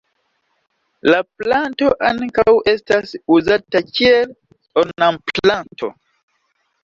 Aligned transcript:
La 1.07 1.17
planto 1.41 1.89
ankaŭ 2.07 2.55
estas 2.71 3.13
uzata 3.35 3.81
kiel 3.99 4.33
ornamplanto. 4.83 5.91